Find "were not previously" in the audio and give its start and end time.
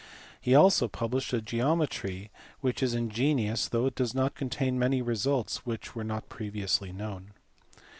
5.93-6.91